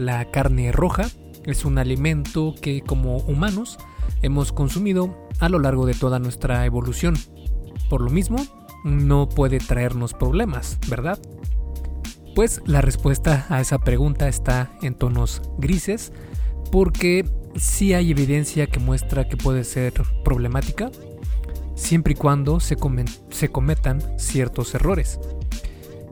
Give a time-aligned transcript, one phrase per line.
[0.00, 1.10] La carne roja
[1.44, 3.76] es un alimento que como humanos
[4.22, 7.18] hemos consumido a lo largo de toda nuestra evolución.
[7.90, 8.38] Por lo mismo,
[8.82, 11.18] no puede traernos problemas, ¿verdad?
[12.34, 16.14] Pues la respuesta a esa pregunta está en tonos grises
[16.72, 19.92] porque sí hay evidencia que muestra que puede ser
[20.24, 20.90] problemática
[21.74, 25.20] siempre y cuando se, cometan ciertos errores.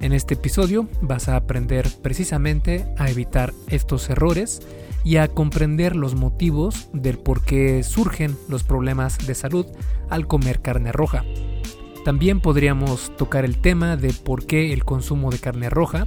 [0.01, 4.63] En este episodio vas a aprender precisamente a evitar estos errores
[5.03, 9.67] y a comprender los motivos del por qué surgen los problemas de salud
[10.09, 11.25] al comer carne roja.
[12.05, 16.07] También podríamos tocar el tema de por qué el consumo de carne roja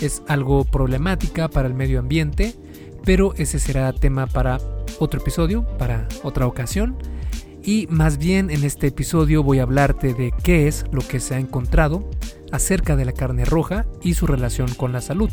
[0.00, 2.54] es algo problemática para el medio ambiente,
[3.04, 4.58] pero ese será tema para
[5.00, 6.96] otro episodio, para otra ocasión.
[7.64, 11.34] Y más bien en este episodio voy a hablarte de qué es lo que se
[11.34, 12.08] ha encontrado
[12.52, 15.30] acerca de la carne roja y su relación con la salud,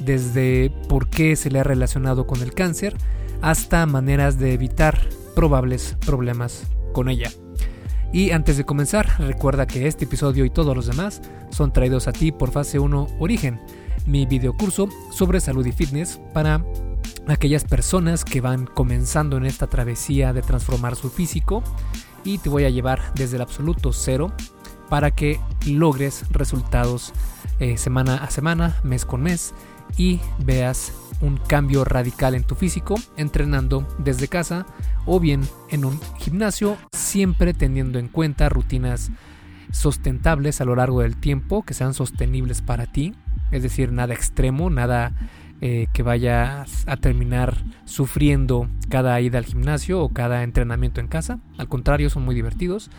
[0.00, 2.96] desde por qué se le ha relacionado con el cáncer
[3.40, 5.00] hasta maneras de evitar
[5.34, 7.30] probables problemas con ella.
[8.12, 12.12] Y antes de comenzar, recuerda que este episodio y todos los demás son traídos a
[12.12, 13.58] ti por Fase 1 Origen,
[14.06, 16.62] mi videocurso sobre salud y fitness para
[17.26, 21.62] aquellas personas que van comenzando en esta travesía de transformar su físico
[22.24, 24.32] y te voy a llevar desde el absoluto cero
[24.92, 27.14] para que logres resultados
[27.60, 29.54] eh, semana a semana, mes con mes
[29.96, 34.66] y veas un cambio radical en tu físico entrenando desde casa
[35.06, 39.10] o bien en un gimnasio, siempre teniendo en cuenta rutinas
[39.70, 43.14] sustentables a lo largo del tiempo, que sean sostenibles para ti,
[43.50, 45.14] es decir, nada extremo, nada
[45.64, 51.38] eh, que vayas a terminar sufriendo cada ida al gimnasio o cada entrenamiento en casa.
[51.56, 52.90] Al contrario, son muy divertidos.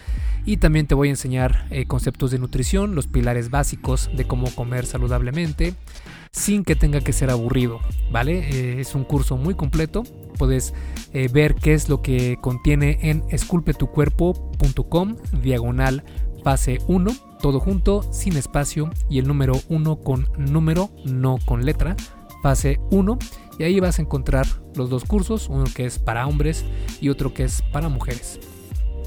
[0.45, 4.49] Y también te voy a enseñar eh, conceptos de nutrición, los pilares básicos de cómo
[4.55, 5.73] comer saludablemente,
[6.31, 7.81] sin que tenga que ser aburrido,
[8.13, 8.39] ¿vale?
[8.49, 10.03] Eh, es un curso muy completo.
[10.37, 10.73] Puedes
[11.33, 16.05] ver qué es lo que contiene en esculpetucuerpo.com diagonal
[16.45, 17.11] fase 1,
[17.41, 21.97] todo junto, sin espacio y el número 1 con número, no con letra
[22.43, 23.17] fase 1
[23.57, 24.45] y ahí vas a encontrar
[24.75, 26.65] los dos cursos, uno que es para hombres
[26.99, 28.39] y otro que es para mujeres.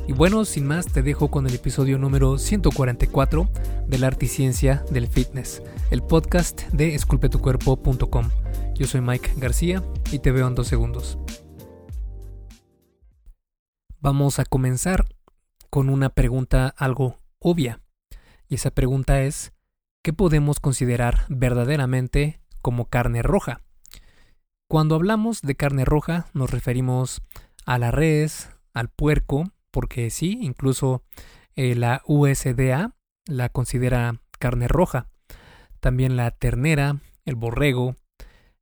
[0.08, 3.48] Y bueno, sin más, te dejo con el episodio número 144
[3.86, 8.30] de la arte y ciencia del fitness, el podcast de esculpetucuerpo.com.
[8.74, 9.82] Yo soy Mike García
[10.12, 11.18] y te veo en dos segundos.
[14.00, 15.04] Vamos a comenzar
[15.68, 17.80] con una pregunta algo obvia.
[18.48, 19.52] Y esa pregunta es,
[20.02, 23.60] ¿qué podemos considerar verdaderamente como carne roja.
[24.68, 27.22] Cuando hablamos de carne roja nos referimos
[27.64, 31.02] a la res, al puerco, porque sí, incluso
[31.54, 32.94] eh, la USDA
[33.26, 35.08] la considera carne roja.
[35.80, 37.96] También la ternera, el borrego.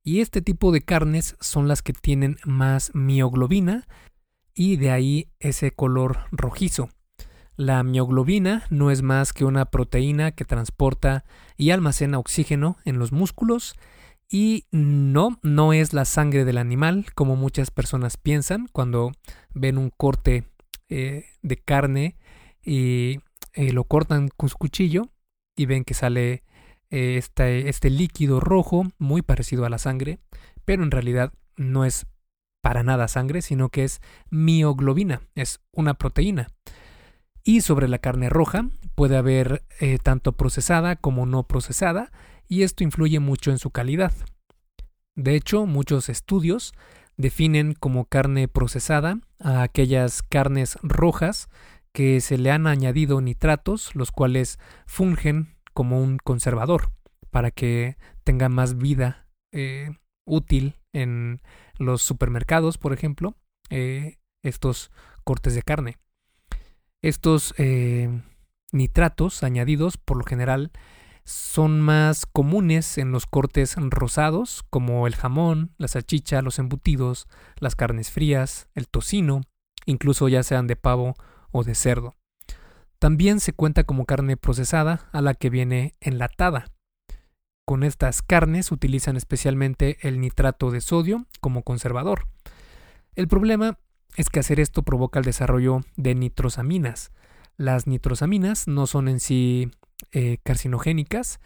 [0.03, 3.87] Y este tipo de carnes son las que tienen más mioglobina
[4.55, 6.91] y de ahí ese color rojizo.
[7.57, 11.25] La mioglobina no es más que una proteína que transporta
[11.57, 13.75] y almacena oxígeno en los músculos
[14.29, 19.13] y no, no es la sangre del animal como muchas personas piensan cuando
[19.53, 20.45] ven un corte
[20.89, 22.17] eh, de carne
[22.63, 23.21] y
[23.53, 25.11] eh, lo cortan con su cuchillo
[25.55, 26.43] y ven que sale
[26.91, 30.19] este, este líquido rojo muy parecido a la sangre,
[30.65, 32.07] pero en realidad no es
[32.61, 34.01] para nada sangre, sino que es
[34.31, 36.49] mioglobina, es una proteína.
[37.45, 39.65] Y sobre la carne roja puede haber
[40.03, 42.11] tanto procesada como no procesada,
[42.49, 44.13] y esto influye mucho en su calidad.
[45.15, 46.73] De hecho, muchos estudios
[47.17, 51.49] definen como carne procesada a aquellas carnes rojas
[51.93, 56.91] que se le han añadido nitratos, los cuales fungen como un conservador
[57.31, 59.91] para que tenga más vida eh,
[60.25, 61.41] útil en
[61.79, 63.37] los supermercados, por ejemplo,
[63.71, 64.91] eh, estos
[65.23, 65.99] cortes de carne.
[67.05, 68.09] Estos eh,
[68.73, 70.71] nitratos añadidos por lo general
[71.25, 77.29] son más comunes en los cortes rosados, como el jamón, la salchicha, los embutidos,
[77.59, 79.43] las carnes frías, el tocino,
[79.85, 81.15] incluso ya sean de pavo
[81.51, 82.15] o de cerdo.
[82.99, 86.73] También se cuenta como carne procesada a la que viene enlatada.
[87.67, 92.29] Con estas carnes utilizan especialmente el nitrato de sodio como conservador.
[93.15, 93.79] El problema
[94.17, 97.13] es que hacer esto provoca el desarrollo de nitrosaminas.
[97.57, 99.71] Las nitrosaminas no son en sí
[100.13, 101.41] eh, carcinogénicas,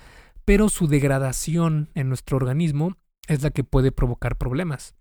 [0.45, 4.95] pero su degradación en nuestro organismo es la que puede provocar problemas.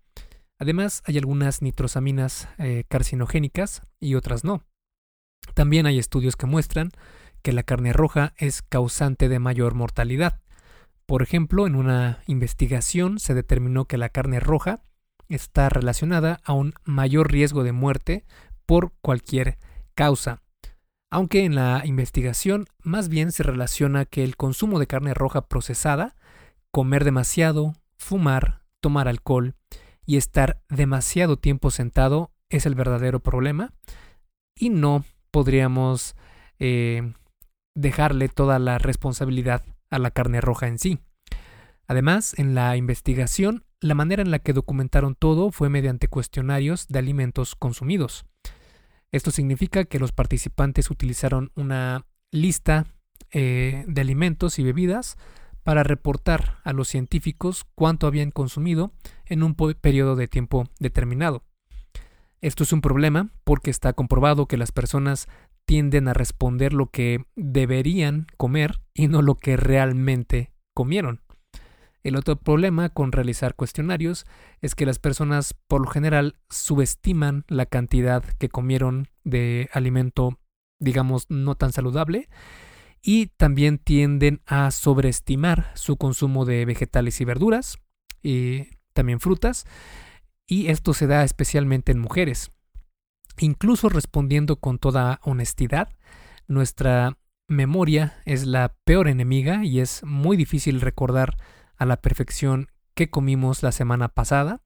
[0.58, 4.64] Además, hay algunas nitrosaminas eh, carcinogénicas y otras no.
[5.54, 6.90] También hay estudios que muestran
[7.42, 10.40] que la carne roja es causante de mayor mortalidad,
[11.06, 14.82] Por ejemplo, en una investigación se determinó que la carne roja
[15.28, 18.24] está relacionada a un mayor riesgo de muerte
[18.66, 19.58] por cualquier
[19.94, 20.42] causa.
[21.10, 26.14] Aunque en la investigación más bien se relaciona que el consumo de carne roja procesada,
[26.70, 29.54] comer demasiado, fumar, tomar alcohol
[30.04, 33.72] y estar demasiado tiempo sentado es el verdadero problema
[34.54, 36.14] y no podríamos
[36.58, 37.14] eh,
[37.74, 40.98] dejarle toda la responsabilidad a la carne roja en sí.
[41.86, 46.98] Además, en la investigación, la manera en la que documentaron todo fue mediante cuestionarios de
[46.98, 48.26] alimentos consumidos.
[49.12, 52.86] Esto significa que los participantes utilizaron una lista
[53.30, 55.16] eh, de alimentos y bebidas
[55.62, 58.92] para reportar a los científicos cuánto habían consumido
[59.26, 61.44] en un periodo de tiempo determinado.
[62.40, 65.28] Esto es un problema porque está comprobado que las personas
[65.66, 71.20] tienden a responder lo que deberían comer y no lo que realmente comieron.
[72.02, 74.26] El otro problema con realizar cuestionarios
[74.60, 80.38] es que las personas por lo general subestiman la cantidad que comieron de alimento,
[80.78, 82.28] digamos, no tan saludable
[83.02, 87.78] y también tienden a sobreestimar su consumo de vegetales y verduras
[88.22, 89.66] y también frutas
[90.46, 92.50] y esto se da especialmente en mujeres.
[93.38, 95.90] Incluso respondiendo con toda honestidad,
[96.48, 101.36] nuestra memoria es la peor enemiga y es muy difícil recordar
[101.78, 104.60] a la perfección qué comimos la semana pasada,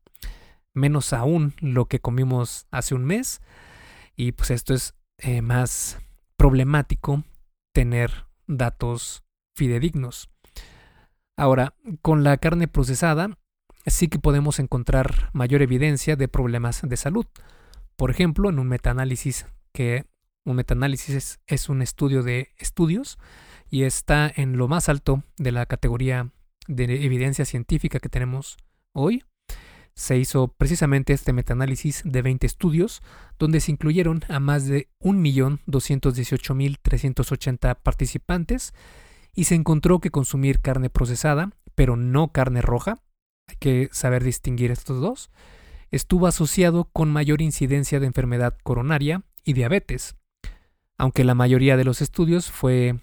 [0.74, 3.42] menos aún lo que comimos hace un mes.
[4.16, 5.98] Y pues esto es eh, más
[6.36, 7.24] problemático
[7.72, 9.22] tener datos
[9.54, 10.30] fidedignos.
[11.36, 13.38] Ahora, con la carne procesada
[13.86, 17.26] sí que podemos encontrar mayor evidencia de problemas de salud.
[17.96, 20.06] Por ejemplo, en un metaanálisis que
[20.44, 23.18] un metaanálisis es un estudio de estudios
[23.70, 26.30] y está en lo más alto de la categoría
[26.68, 28.56] de evidencia científica que tenemos
[28.92, 29.24] hoy,
[29.94, 33.02] se hizo precisamente este metaanálisis de 20 estudios,
[33.38, 38.72] donde se incluyeron a más de 1.218.380 participantes
[39.34, 43.02] y se encontró que consumir carne procesada, pero no carne roja,
[43.48, 45.30] hay que saber distinguir estos dos,
[45.90, 50.16] estuvo asociado con mayor incidencia de enfermedad coronaria y diabetes,
[50.96, 52.98] aunque la mayoría de los estudios fue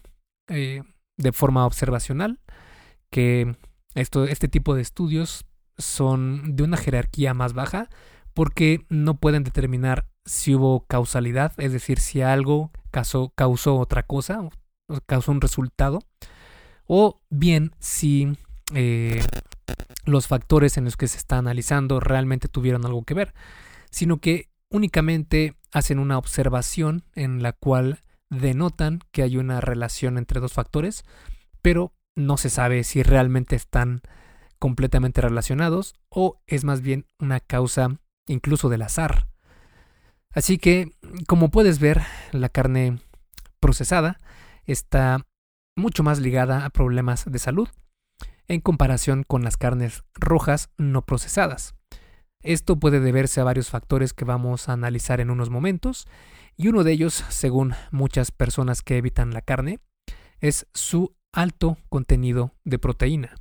[0.48, 0.82] eh,
[1.18, 2.40] de forma observacional,
[3.10, 3.56] que
[3.96, 5.46] esto, este tipo de estudios
[5.78, 7.90] son de una jerarquía más baja
[8.34, 14.48] porque no pueden determinar si hubo causalidad, es decir, si algo causó, causó otra cosa,
[15.06, 16.00] causó un resultado,
[16.86, 18.38] o bien si
[18.74, 19.24] eh,
[20.06, 23.34] los factores en los que se está analizando realmente tuvieron algo que ver,
[23.90, 30.40] sino que únicamente hacen una observación en la cual denotan que hay una relación entre
[30.40, 31.04] dos factores,
[31.62, 34.02] pero no se sabe si realmente están
[34.60, 39.28] completamente relacionados o es más bien una causa incluso del azar.
[40.32, 40.92] Así que,
[41.28, 43.00] como puedes ver, la carne
[43.60, 44.20] procesada
[44.66, 45.26] está
[45.76, 47.70] mucho más ligada a problemas de salud
[48.48, 51.76] en comparación con las carnes rojas no procesadas.
[52.42, 56.08] Esto puede deberse a varios factores que vamos a analizar en unos momentos,
[56.56, 59.80] y uno de ellos, según muchas personas que evitan la carne,
[60.40, 63.36] es su alto contenido de proteína.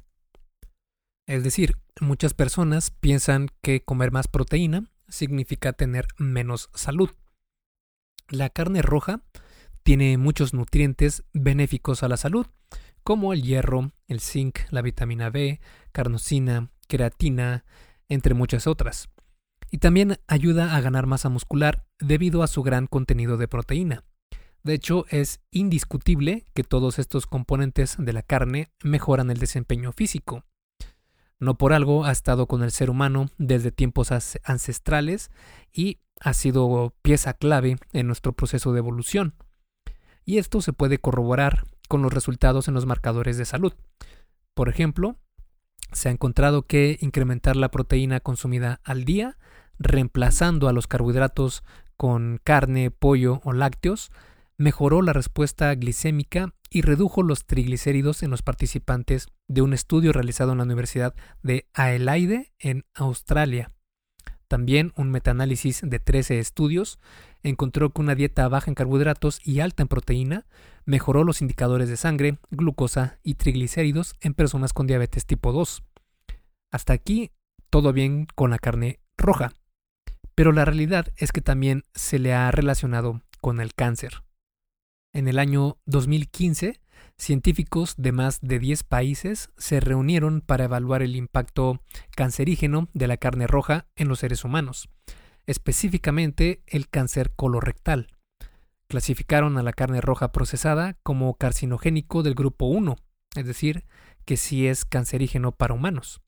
[1.26, 7.10] Es decir, muchas personas piensan que comer más proteína significa tener menos salud.
[8.28, 9.22] La carne roja
[9.82, 12.46] tiene muchos nutrientes benéficos a la salud,
[13.02, 15.60] como el hierro, el zinc, la vitamina B,
[15.92, 17.64] carnosina, creatina,
[18.08, 19.08] entre muchas otras.
[19.70, 24.04] Y también ayuda a ganar masa muscular debido a su gran contenido de proteína.
[24.62, 30.44] De hecho, es indiscutible que todos estos componentes de la carne mejoran el desempeño físico.
[31.40, 34.10] No por algo ha estado con el ser humano desde tiempos
[34.44, 35.30] ancestrales
[35.72, 39.34] y ha sido pieza clave en nuestro proceso de evolución.
[40.24, 43.72] Y esto se puede corroborar con los resultados en los marcadores de salud.
[44.54, 45.16] Por ejemplo,
[45.92, 49.38] se ha encontrado que incrementar la proteína consumida al día,
[49.78, 51.62] reemplazando a los carbohidratos
[51.96, 54.10] con carne, pollo o lácteos,
[54.58, 60.52] mejoró la respuesta glicémica y redujo los triglicéridos en los participantes de un estudio realizado
[60.52, 63.72] en la Universidad de Adelaide en Australia.
[64.48, 66.98] También un metaanálisis de 13 estudios
[67.42, 70.46] encontró que una dieta baja en carbohidratos y alta en proteína
[70.84, 75.82] mejoró los indicadores de sangre, glucosa y triglicéridos en personas con diabetes tipo 2.
[76.72, 77.30] Hasta aquí
[77.70, 79.52] todo bien con la carne roja,
[80.34, 84.22] pero la realidad es que también se le ha relacionado con el cáncer.
[85.18, 86.80] En el año 2015
[87.16, 91.82] científicos de más de 10 países se reunieron para evaluar el impacto
[92.14, 94.88] cancerígeno de la carne roja en los seres humanos,
[95.44, 98.16] específicamente el cáncer colorectal.
[98.86, 102.94] Clasificaron a la carne roja procesada como carcinogénico del grupo 1,
[103.34, 103.86] es decir,
[104.24, 106.20] que sí es cancerígeno para humanos.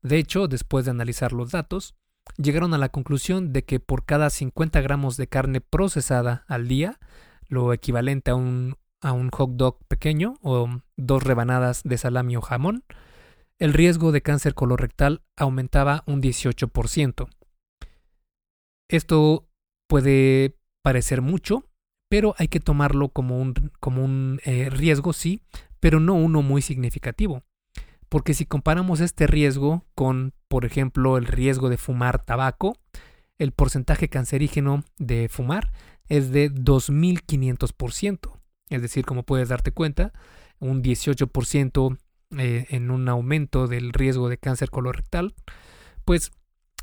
[0.00, 1.94] De hecho, después de analizar los datos,
[2.38, 6.98] llegaron a la conclusión de que por cada 50 gramos de carne procesada al día,
[7.48, 12.40] lo equivalente a un, a un hot dog pequeño o dos rebanadas de salami o
[12.40, 12.84] jamón,
[13.58, 17.28] el riesgo de cáncer colorectal aumentaba un 18%.
[18.88, 19.48] Esto
[19.88, 21.64] puede parecer mucho,
[22.08, 25.42] pero hay que tomarlo como un, como un eh, riesgo, sí,
[25.80, 27.42] pero no uno muy significativo.
[28.08, 32.76] Porque si comparamos este riesgo con, por ejemplo, el riesgo de fumar tabaco,
[33.38, 35.72] el porcentaje cancerígeno de fumar
[36.08, 38.40] es de 2.500%.
[38.70, 40.12] Es decir, como puedes darte cuenta,
[40.58, 41.98] un 18%
[42.38, 45.34] eh, en un aumento del riesgo de cáncer colorectal,
[46.04, 46.32] pues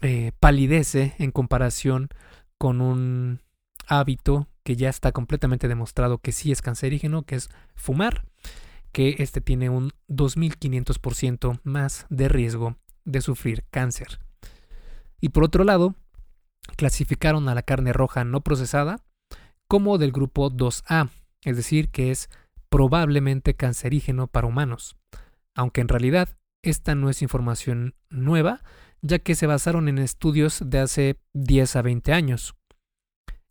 [0.02, 2.10] eh, palidece en comparación
[2.58, 3.42] con un
[3.88, 8.26] hábito que ya está completamente demostrado que sí es cancerígeno, que es fumar
[8.92, 14.20] que este tiene un 2500% más de riesgo de sufrir cáncer.
[15.20, 15.96] Y por otro lado,
[16.78, 19.04] clasificaron a la carne roja no procesada
[19.72, 21.12] como del grupo 2A,
[21.46, 22.30] es decir, que es
[22.68, 24.98] probablemente cancerígeno para humanos,
[25.56, 26.28] aunque en realidad
[26.62, 28.64] esta no es información nueva,
[29.02, 32.54] ya que se basaron en estudios de hace 10 a 20 años.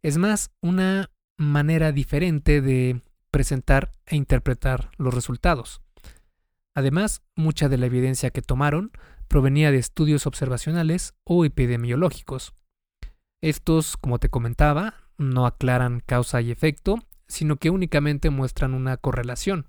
[0.02, 3.00] Es más, una manera diferente de
[3.30, 5.80] presentar e interpretar los resultados.
[6.74, 8.92] Además, mucha de la evidencia que tomaron
[9.26, 12.52] provenía de estudios observacionales o epidemiológicos.
[13.40, 16.98] Estos, como te comentaba, no aclaran causa y efecto,
[17.28, 19.66] sino que únicamente muestran una correlación.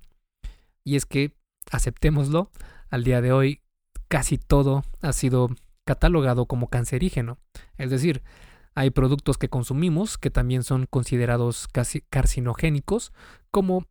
[0.83, 1.35] Y es que,
[1.69, 2.49] aceptémoslo,
[2.89, 3.61] al día de hoy
[4.07, 5.49] casi todo ha sido
[5.85, 7.37] catalogado como cancerígeno.
[7.77, 8.23] Es decir,
[8.75, 13.11] hay productos que consumimos que también son considerados casi carcinogénicos,
[13.51, 13.85] como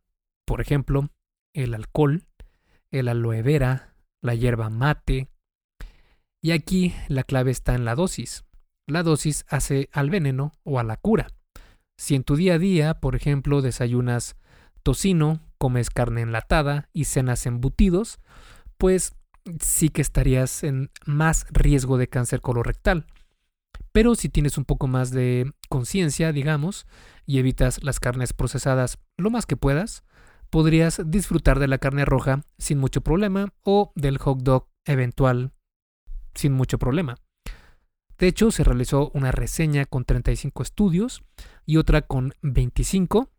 [0.45, 1.09] por ejemplo
[1.53, 2.23] el alcohol,
[2.89, 5.27] el aloe vera, la hierba mate.
[6.41, 8.45] Y aquí la clave está en la dosis.
[8.87, 11.27] La dosis hace al veneno o a la cura.
[12.01, 14.35] Si en tu día a día, por ejemplo, desayunas
[14.81, 18.19] tocino, comes carne enlatada y cenas embutidos,
[18.79, 19.13] pues
[19.59, 23.05] sí que estarías en más riesgo de cáncer colorectal.
[23.91, 26.87] Pero si tienes un poco más de conciencia, digamos,
[27.27, 30.03] y evitas las carnes procesadas lo más que puedas,
[30.49, 35.51] podrías disfrutar de la carne roja sin mucho problema o del hot dog eventual
[36.33, 37.17] sin mucho problema.
[38.21, 41.23] De hecho, se realizó una reseña con 35 estudios
[41.65, 43.31] y otra con 25,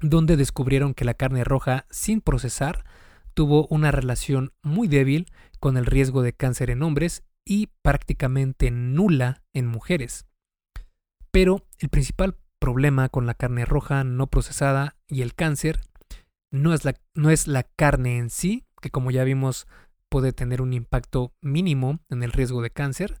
[0.00, 2.84] donde descubrieron que la carne roja sin procesar
[3.32, 9.44] tuvo una relación muy débil con el riesgo de cáncer en hombres y prácticamente nula
[9.52, 10.26] en mujeres.
[11.30, 15.78] Pero el principal problema con la carne roja no procesada y el cáncer
[16.50, 19.68] no es la, no es la carne en sí, que como ya vimos
[20.08, 23.20] puede tener un impacto mínimo en el riesgo de cáncer,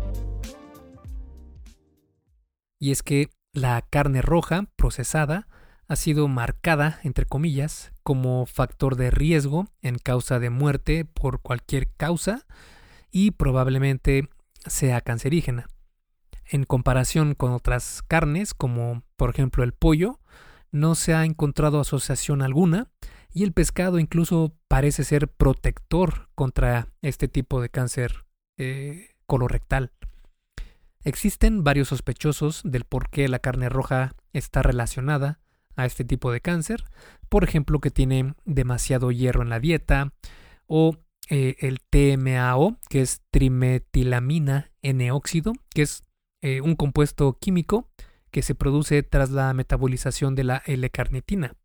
[2.81, 5.47] Y es que la carne roja procesada
[5.87, 11.93] ha sido marcada, entre comillas, como factor de riesgo en causa de muerte por cualquier
[11.93, 12.47] causa
[13.11, 14.29] y probablemente
[14.65, 15.67] sea cancerígena.
[16.43, 20.19] En comparación con otras carnes, como por ejemplo el pollo,
[20.71, 22.87] no se ha encontrado asociación alguna
[23.31, 28.25] y el pescado incluso parece ser protector contra este tipo de cáncer
[28.57, 29.91] eh, colorectal.
[31.03, 35.39] Existen varios sospechosos del por qué la carne roja está relacionada
[35.75, 36.83] a este tipo de cáncer,
[37.29, 40.13] por ejemplo que tiene demasiado hierro en la dieta
[40.67, 40.97] o
[41.29, 46.03] eh, el TMAO, que es trimetilamina N-óxido, que es
[46.41, 47.89] eh, un compuesto químico
[48.31, 51.55] que se produce tras la metabolización de la L-carnitina.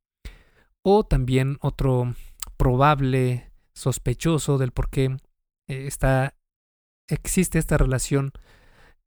[0.83, 2.15] O también otro
[2.57, 5.17] probable sospechoso del por qué
[5.69, 5.89] eh,
[7.09, 8.33] existe esta relación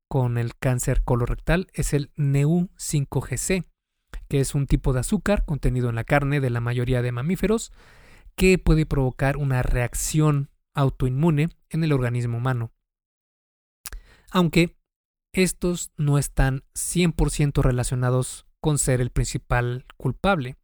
[0.09, 3.65] con el cáncer colorectal es el NEU5GC,
[4.27, 7.71] que es un tipo de azúcar contenido en la carne de la mayoría de mamíferos
[8.35, 12.71] que puede provocar una reacción autoinmune en el organismo humano.
[14.31, 14.77] Aunque
[15.31, 20.57] estos no están 100% relacionados con ser el principal culpable,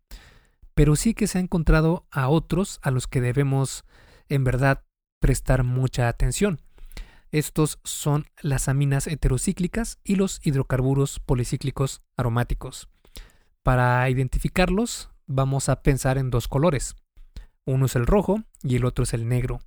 [0.73, 3.85] pero sí que se ha encontrado a otros a los que debemos
[4.27, 4.83] en verdad
[5.21, 6.64] prestar mucha atención.
[7.35, 12.87] Estos son las aminas heterocíclicas y los hidrocarburos policíclicos aromáticos.
[13.61, 16.95] Para identificarlos, vamos a pensar en dos colores,
[17.65, 19.59] uno es el rojo y el otro es el negro.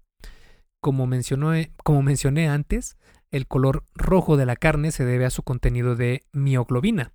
[0.81, 2.97] Como, mencioné, como mencioné antes,
[3.31, 7.13] el color rojo de la carne se debe a su contenido de mioglobina.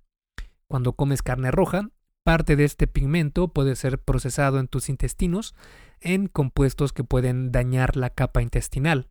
[0.68, 1.90] Cuando comes carne roja,
[2.22, 5.56] parte de este pigmento puede ser procesado en tus intestinos
[5.98, 9.10] en compuestos que pueden dañar la capa intestinal.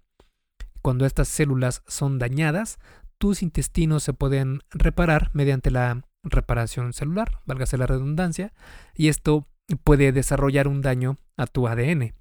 [0.83, 2.77] Cuando estas células son dañadas,
[3.17, 8.53] tus intestinos se pueden reparar mediante la reparación celular, válgase la redundancia,
[8.93, 9.47] y esto
[9.85, 12.13] puede desarrollar un daño a tu ADN.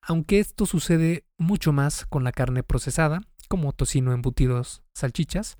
[0.00, 5.58] Aunque esto sucede mucho más con la carne procesada, como tocino, embutidos, salchichas,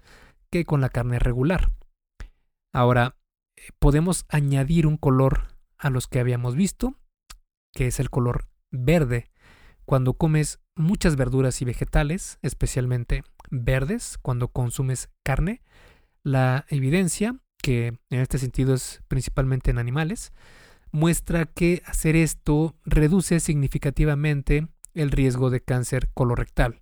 [0.49, 1.73] que con la carne regular.
[2.73, 3.17] Ahora,
[3.81, 6.95] podemos añadir un color a los que habíamos visto,
[7.75, 9.33] que es el color verde.
[9.85, 15.62] Cuando comes muchas verduras y vegetales, especialmente verdes, cuando consumes carne,
[16.23, 20.33] la evidencia, que en este sentido es principalmente en animales,
[20.91, 26.81] muestra que hacer esto reduce significativamente el riesgo de cáncer colorectal.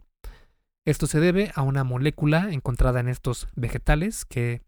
[0.85, 4.63] Esto se debe a una molécula encontrada en estos vegetales, que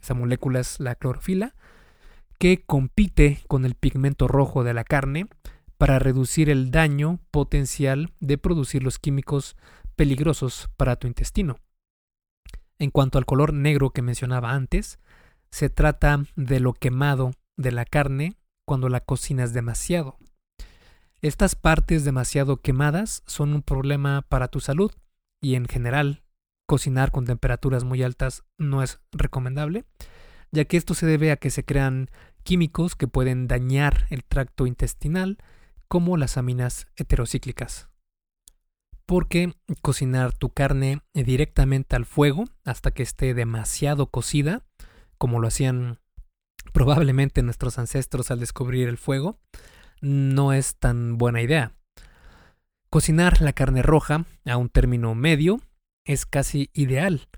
[0.00, 1.54] esa molécula es la clorofila,
[2.38, 5.26] que compite con el pigmento rojo de la carne
[5.78, 9.56] para reducir el daño potencial de producir los químicos
[9.94, 11.58] peligrosos para tu intestino.
[12.78, 14.98] En cuanto al color negro que mencionaba antes,
[15.50, 18.36] se trata de lo quemado de la carne
[18.66, 20.18] cuando la cocinas demasiado.
[21.22, 24.92] Estas partes demasiado quemadas son un problema para tu salud
[25.40, 26.22] y en general
[26.66, 29.84] cocinar con temperaturas muy altas no es recomendable,
[30.52, 32.10] ya que esto se debe a que se crean
[32.42, 35.38] químicos que pueden dañar el tracto intestinal
[35.88, 37.88] como las aminas heterocíclicas.
[39.06, 44.64] Porque cocinar tu carne directamente al fuego hasta que esté demasiado cocida,
[45.18, 46.00] como lo hacían
[46.72, 49.38] probablemente nuestros ancestros al descubrir el fuego,
[50.00, 51.72] no es tan buena idea.
[52.90, 55.60] Cocinar la carne roja a un término medio
[56.04, 57.28] es casi ideal,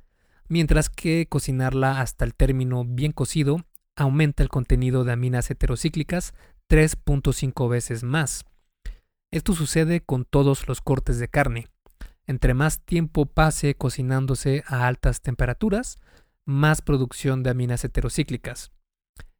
[0.49, 3.65] mientras que cocinarla hasta el término bien cocido
[3.97, 6.35] aumenta el contenido de aminas heterocíclicas
[6.69, 8.45] 3.5 veces más.
[9.31, 11.69] Esto sucede con todos los cortes de carne.
[12.27, 15.99] Entre más tiempo pase cocinándose a altas temperaturas,
[16.45, 18.71] más producción de aminas heterocíclicas.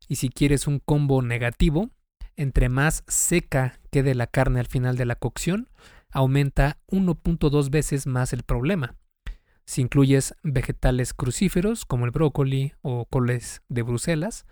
[0.09, 1.91] Y si quieres un combo negativo,
[2.37, 5.69] entre más seca quede la carne al final de la cocción,
[6.11, 8.97] aumenta 1.2 veces más el problema.
[9.67, 14.47] Si incluyes vegetales crucíferos como el brócoli o coles de Bruselas,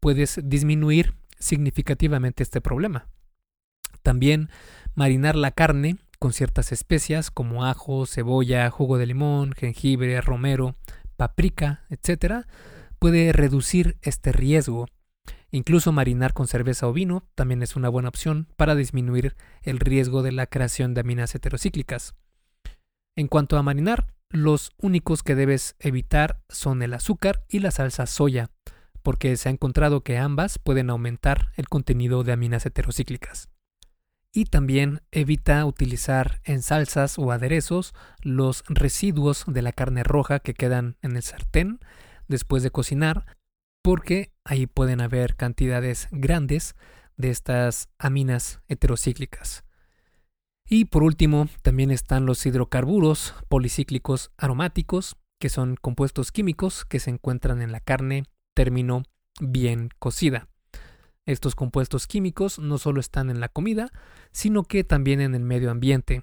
[0.00, 3.08] puedes disminuir significativamente este problema.
[4.02, 4.48] También
[4.94, 10.76] marinar la carne con ciertas especias como ajo, cebolla, jugo de limón, jengibre, romero,
[11.16, 12.46] paprika, etc.,
[12.98, 14.86] puede reducir este riesgo
[15.54, 20.22] Incluso marinar con cerveza o vino también es una buena opción para disminuir el riesgo
[20.22, 22.14] de la creación de aminas heterocíclicas.
[23.16, 28.06] En cuanto a marinar, los únicos que debes evitar son el azúcar y la salsa
[28.06, 28.48] soya,
[29.02, 33.48] porque se ha encontrado que ambas pueden aumentar el contenido de aminas heterocíclicas.
[34.32, 40.54] Y también evita utilizar en salsas o aderezos los residuos de la carne roja que
[40.54, 41.80] quedan en el sartén
[42.28, 43.26] después de cocinar,
[43.82, 46.76] porque ahí pueden haber cantidades grandes
[47.16, 49.64] de estas aminas heterocíclicas.
[50.66, 57.10] Y por último, también están los hidrocarburos policíclicos aromáticos, que son compuestos químicos que se
[57.10, 59.02] encuentran en la carne término
[59.40, 60.48] bien cocida.
[61.24, 63.90] Estos compuestos químicos no solo están en la comida,
[64.32, 66.22] sino que también en el medio ambiente.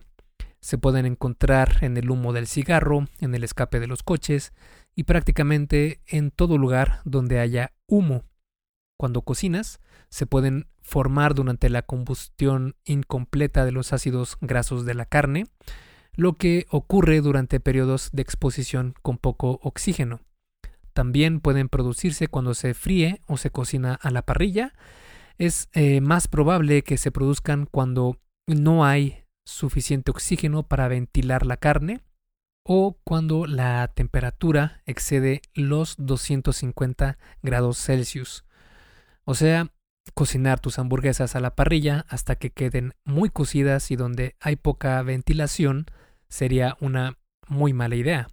[0.59, 4.51] Se pueden encontrar en el humo del cigarro, en el escape de los coches
[4.95, 8.25] y prácticamente en todo lugar donde haya humo.
[8.97, 15.05] cuando cocinas se pueden formar durante la combustión incompleta de los ácidos grasos de la
[15.05, 15.45] carne,
[16.15, 20.19] lo que ocurre durante periodos de exposición con poco oxígeno.
[20.99, 24.73] También pueden producirse cuando se fríe o se cocina a la parrilla.
[25.37, 31.55] Es eh, más probable que se produzcan cuando no hay suficiente oxígeno para ventilar la
[31.55, 32.01] carne
[32.65, 38.43] o cuando la temperatura excede los 250 grados Celsius.
[39.23, 39.71] O sea,
[40.13, 45.01] cocinar tus hamburguesas a la parrilla hasta que queden muy cocidas y donde hay poca
[45.03, 45.85] ventilación
[46.27, 48.27] sería una muy mala idea,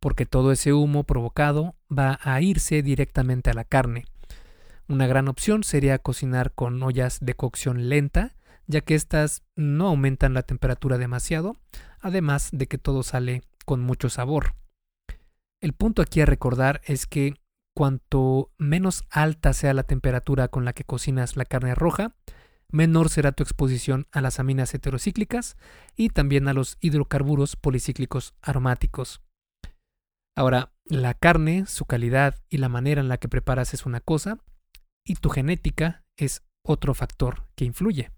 [0.00, 4.06] porque todo ese humo provocado va a irse directamente a la carne.
[4.88, 8.34] Una gran opción sería cocinar con ollas de cocción lenta,
[8.66, 11.56] ya que éstas no aumentan la temperatura demasiado,
[12.00, 14.54] además de que todo sale con mucho sabor.
[15.60, 17.34] El punto aquí a recordar es que
[17.74, 22.16] cuanto menos alta sea la temperatura con la que cocinas la carne roja,
[22.70, 25.56] menor será tu exposición a las aminas heterocíclicas
[25.96, 29.20] y también a los hidrocarburos policíclicos aromáticos.
[30.36, 34.38] Ahora, la carne, su calidad y la manera en la que preparas es una cosa,
[35.04, 38.10] y tu genética es otro factor que influye.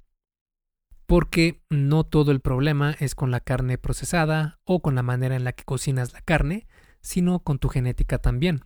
[1.07, 5.44] Porque no todo el problema es con la carne procesada o con la manera en
[5.44, 6.66] la que cocinas la carne,
[7.01, 8.64] sino con tu genética también.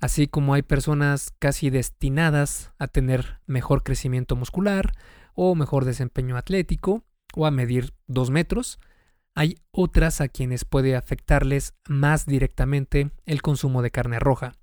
[0.00, 4.92] Así como hay personas casi destinadas a tener mejor crecimiento muscular
[5.34, 8.78] o mejor desempeño atlético o a medir dos metros,
[9.36, 14.54] hay otras a quienes puede afectarles más directamente el consumo de carne roja.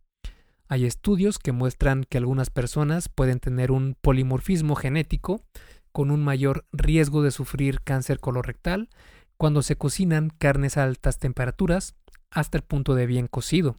[0.67, 5.43] Hay estudios que muestran que algunas personas pueden tener un polimorfismo genético
[5.91, 8.89] con un mayor riesgo de sufrir cáncer colorectal
[9.37, 11.95] cuando se cocinan carnes a altas temperaturas
[12.31, 13.77] hasta el punto de bien cocido.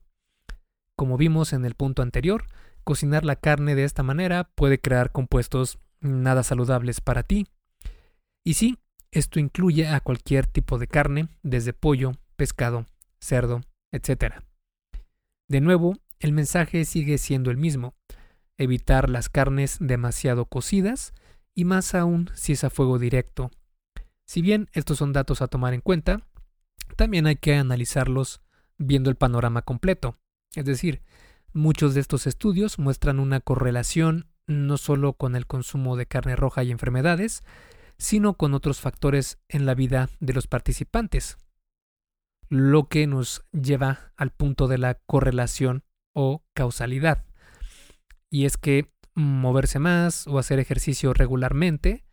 [0.96, 2.44] Como vimos en el punto anterior,
[2.85, 7.48] cocinar la carne de esta manera puede crear compuestos nada saludables para ti.
[8.44, 8.78] Y sí,
[9.14, 12.87] esto incluye a cualquier tipo de carne, desde pollo, pescado,
[13.20, 13.61] cerdo,
[13.92, 14.35] etc.
[15.48, 17.94] De nuevo, el mensaje sigue siendo el mismo,
[18.59, 21.14] evitar las carnes demasiado cocidas
[21.55, 23.50] y más aún si es a fuego directo.
[24.27, 26.27] Si bien estos son datos a tomar en cuenta,
[26.96, 28.40] también hay que analizarlos
[28.79, 30.16] viendo el panorama completo.
[30.57, 31.03] Es decir,
[31.53, 36.64] muchos de estos estudios muestran una correlación no solo con el consumo de carne roja
[36.64, 37.44] y enfermedades,
[38.04, 41.38] sino con otros factores en la vida de los participantes,
[42.50, 47.24] lo que nos lleva al punto de la correlación o causalidad.
[48.28, 52.04] Y es que moverse más o hacer ejercicio regularmente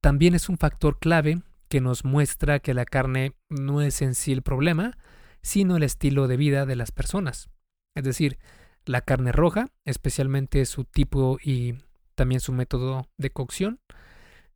[0.00, 4.32] también es un factor clave que nos muestra que la carne no es en sí
[4.32, 4.96] el problema,
[5.42, 7.50] sino el estilo de vida de las personas.
[7.94, 8.38] Es decir,
[8.86, 11.74] la carne roja, especialmente su tipo y
[12.14, 13.80] también su método de cocción,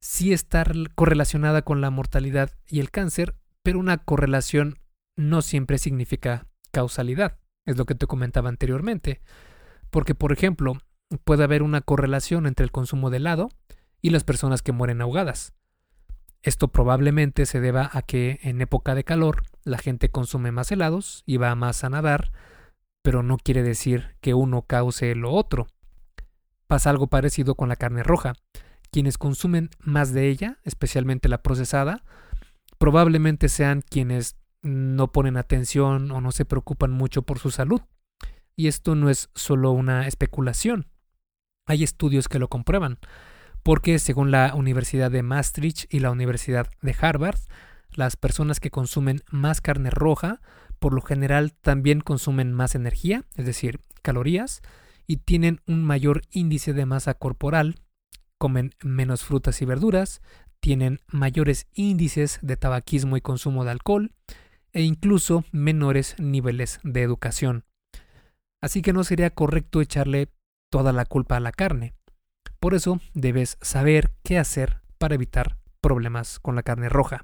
[0.00, 4.78] sí está correlacionada con la mortalidad y el cáncer, pero una correlación
[5.16, 9.20] no siempre significa causalidad, es lo que te comentaba anteriormente.
[9.90, 10.78] Porque, por ejemplo,
[11.24, 13.48] puede haber una correlación entre el consumo de helado
[14.00, 15.54] y las personas que mueren ahogadas.
[16.42, 21.24] Esto probablemente se deba a que en época de calor la gente consume más helados
[21.26, 22.30] y va más a nadar
[23.08, 25.66] pero no quiere decir que uno cause lo otro.
[26.66, 28.34] Pasa algo parecido con la carne roja.
[28.90, 32.04] Quienes consumen más de ella, especialmente la procesada,
[32.78, 37.82] probablemente sean quienes no ponen atención o no se preocupan mucho por su salud.
[38.56, 40.88] Y esto no es solo una especulación.
[41.66, 42.98] Hay estudios que lo comprueban,
[43.62, 47.38] porque según la Universidad de Maastricht y la Universidad de Harvard,
[47.90, 50.40] las personas que consumen más carne roja
[50.78, 54.62] por lo general también consumen más energía, es decir, calorías,
[55.06, 57.76] y tienen un mayor índice de masa corporal,
[58.38, 60.22] comen menos frutas y verduras,
[60.60, 64.12] tienen mayores índices de tabaquismo y consumo de alcohol,
[64.72, 67.64] e incluso menores niveles de educación.
[68.60, 70.28] Así que no sería correcto echarle
[70.70, 71.94] toda la culpa a la carne.
[72.60, 77.22] Por eso debes saber qué hacer para evitar problemas con la carne roja.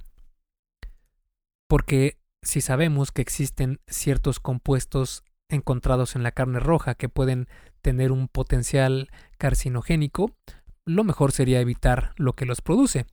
[1.66, 7.48] Porque si sabemos que existen ciertos compuestos encontrados en la carne roja que pueden
[7.82, 10.34] tener un potencial carcinogénico,
[10.86, 13.06] lo mejor sería evitar lo que los produce.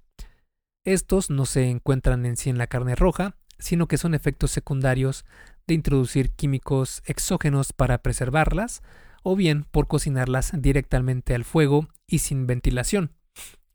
[0.84, 5.26] Estos no se encuentran en sí en la carne roja, sino que son efectos secundarios
[5.68, 8.82] de introducir químicos exógenos para preservarlas,
[9.24, 13.12] o bien por cocinarlas directamente al fuego y sin ventilación.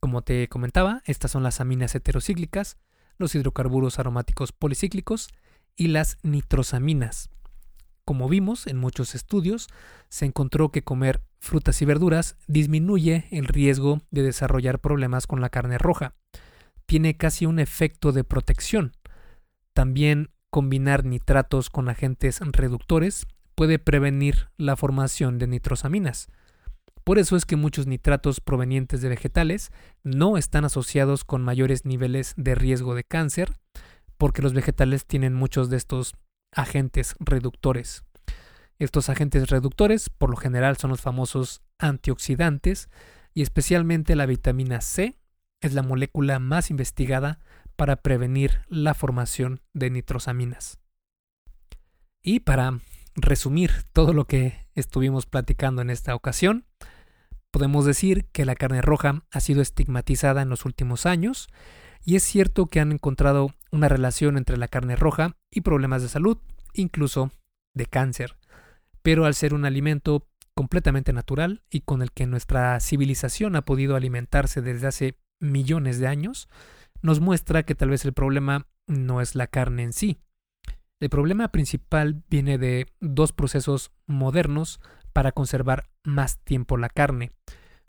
[0.00, 2.76] Como te comentaba, estas son las aminas heterocíclicas,
[3.18, 5.28] los hidrocarburos aromáticos policíclicos
[5.76, 7.30] y las nitrosaminas.
[8.04, 9.68] Como vimos en muchos estudios,
[10.08, 15.48] se encontró que comer frutas y verduras disminuye el riesgo de desarrollar problemas con la
[15.48, 16.14] carne roja.
[16.86, 18.92] Tiene casi un efecto de protección.
[19.72, 26.28] También combinar nitratos con agentes reductores puede prevenir la formación de nitrosaminas.
[27.04, 29.70] Por eso es que muchos nitratos provenientes de vegetales
[30.02, 33.52] no están asociados con mayores niveles de riesgo de cáncer,
[34.16, 36.14] porque los vegetales tienen muchos de estos
[36.52, 38.05] agentes reductores.
[38.78, 42.90] Estos agentes reductores por lo general son los famosos antioxidantes
[43.32, 45.18] y especialmente la vitamina C
[45.60, 47.40] es la molécula más investigada
[47.76, 50.78] para prevenir la formación de nitrosaminas.
[52.22, 52.80] Y para
[53.14, 56.66] resumir todo lo que estuvimos platicando en esta ocasión,
[57.50, 61.48] podemos decir que la carne roja ha sido estigmatizada en los últimos años
[62.04, 66.08] y es cierto que han encontrado una relación entre la carne roja y problemas de
[66.08, 66.38] salud,
[66.74, 67.32] incluso
[67.74, 68.36] de cáncer.
[69.06, 73.94] Pero al ser un alimento completamente natural y con el que nuestra civilización ha podido
[73.94, 76.48] alimentarse desde hace millones de años,
[77.02, 80.18] nos muestra que tal vez el problema no es la carne en sí.
[80.98, 84.80] El problema principal viene de dos procesos modernos
[85.12, 87.30] para conservar más tiempo la carne,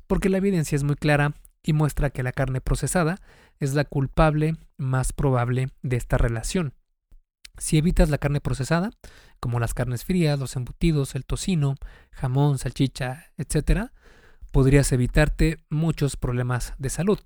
[0.05, 3.17] porque la evidencia es muy clara y muestra que la carne procesada
[3.59, 6.75] es la culpable más probable de esta relación.
[7.57, 8.91] Si evitas la carne procesada,
[9.39, 11.75] como las carnes frías, los embutidos, el tocino,
[12.11, 13.91] jamón, salchicha, etc.,
[14.51, 17.19] podrías evitarte muchos problemas de salud.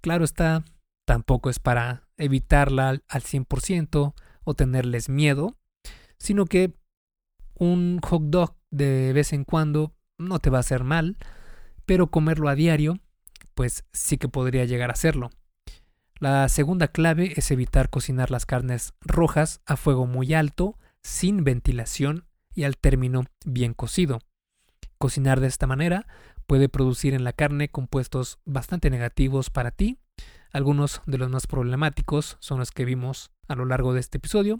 [0.00, 0.64] Claro está,
[1.06, 5.56] tampoco es para evitarla al 100% o tenerles miedo,
[6.18, 6.74] sino que
[7.54, 11.16] un hot dog de vez en cuando no te va a hacer mal,
[11.86, 13.00] pero comerlo a diario,
[13.54, 15.30] pues sí que podría llegar a hacerlo.
[16.20, 22.26] La segunda clave es evitar cocinar las carnes rojas a fuego muy alto, sin ventilación
[22.54, 24.18] y al término bien cocido.
[24.98, 26.06] Cocinar de esta manera
[26.46, 29.96] puede producir en la carne compuestos bastante negativos para ti.
[30.52, 34.58] Algunos de los más problemáticos son los que vimos a lo largo de este episodio.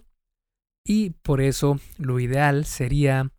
[0.82, 3.32] Y por eso lo ideal sería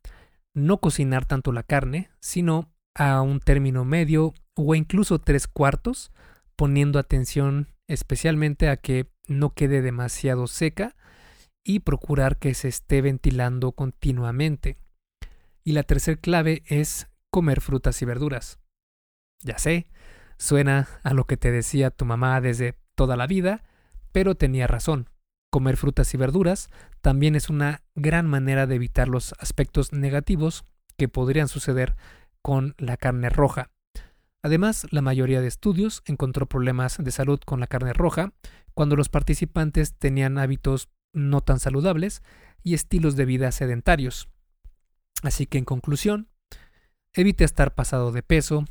[0.54, 6.12] no cocinar tanto la carne, sino a un término medio o incluso tres cuartos,
[6.56, 10.96] poniendo atención especialmente a que no quede demasiado seca
[11.64, 14.78] y procurar que se esté ventilando continuamente.
[15.64, 18.60] Y la tercera clave es comer frutas y verduras.
[19.42, 19.88] Ya sé,
[20.38, 23.64] suena a lo que te decía tu mamá desde toda la vida,
[24.12, 25.10] pero tenía razón.
[25.52, 26.70] Comer frutas y verduras
[27.02, 30.64] también es una gran manera de evitar los aspectos negativos
[30.98, 31.96] que podrían suceder
[32.42, 33.70] con la carne roja.
[34.44, 38.34] Además, la mayoría de estudios encontró problemas de salud con la carne roja
[38.74, 42.24] cuando los participantes tenían hábitos no tan saludables
[42.64, 44.30] y estilos de vida sedentarios.
[45.24, 46.30] Así que en conclusión,
[47.14, 48.66] evita estar pasado de peso,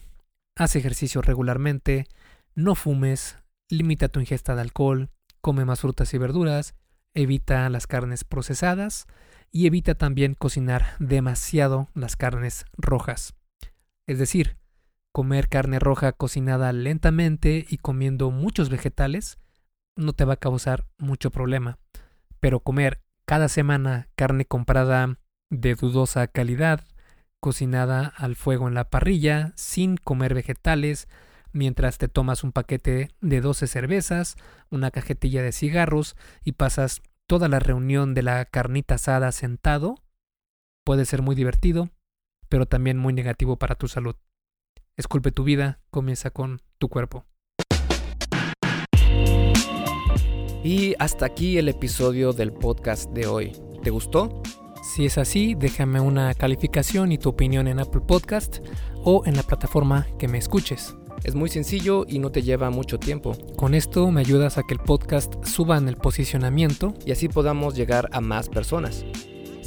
[0.57, 2.07] haz ejercicio regularmente,
[2.55, 3.37] no fumes,
[3.69, 6.75] limita tu ingesta de alcohol, come más frutas y verduras,
[7.15, 9.07] evita las carnes procesadas
[9.53, 13.35] y evita también cocinar demasiado las carnes rojas.
[14.07, 14.60] Es decir,
[15.13, 19.39] comer carne roja cocinada lentamente y comiendo muchos vegetales
[19.97, 21.79] no te va a causar mucho problema.
[22.41, 25.19] Pero comer cada semana carne comprada
[25.51, 26.85] de dudosa calidad,
[27.41, 31.09] cocinada al fuego en la parrilla, sin comer vegetales,
[31.53, 34.37] mientras te tomas un paquete de 12 cervezas,
[34.71, 39.97] una cajetilla de cigarros y pasas toda la reunión de la carnita asada sentado,
[40.85, 41.91] puede ser muy divertido,
[42.49, 44.17] pero también muy negativo para tu salud.
[45.01, 47.25] Esculpe tu vida, comienza con tu cuerpo.
[50.63, 53.53] Y hasta aquí el episodio del podcast de hoy.
[53.83, 54.43] ¿Te gustó?
[54.83, 58.59] Si es así, déjame una calificación y tu opinión en Apple Podcast
[59.03, 60.95] o en la plataforma que me escuches.
[61.25, 63.33] Es muy sencillo y no te lleva mucho tiempo.
[63.57, 67.75] Con esto me ayudas a que el podcast suba en el posicionamiento y así podamos
[67.75, 69.07] llegar a más personas.